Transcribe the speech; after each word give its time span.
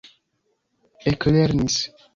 eklernis 1.11 1.77